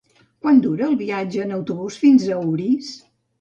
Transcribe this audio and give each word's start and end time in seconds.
Quant 0.45 0.61
dura 0.63 0.87
el 0.91 0.95
viatge 1.01 1.43
en 1.43 1.53
autobús 1.59 1.99
fins 2.05 2.27
a 2.31 2.41
Orís? 2.55 2.91